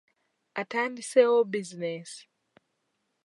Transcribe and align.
Atandiseewo 0.61 1.39
bizinensi. 1.51 2.21